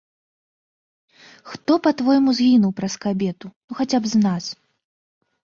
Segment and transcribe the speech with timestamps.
[1.49, 4.43] Хто, па-твойму, згінуў праз кабету, ну хаця б з нас.